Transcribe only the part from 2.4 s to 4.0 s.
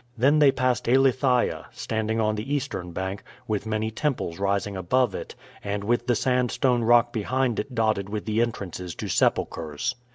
eastern bank, with many